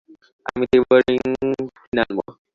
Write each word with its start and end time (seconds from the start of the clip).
আমি 0.45 0.65
টিউবিং 0.71 1.15
কিনে 1.77 2.01
আনবো। 2.03 2.23